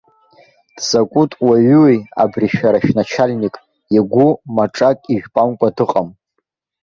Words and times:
Дзакәытә 0.77 1.37
уаҩуи 1.45 1.97
абри 2.21 2.47
шәара 2.55 2.79
шәначальник, 2.85 3.55
игәы 3.97 4.27
маҿак 4.55 4.97
ижәпамкәа 5.13 5.75
дыҟам? 5.75 6.09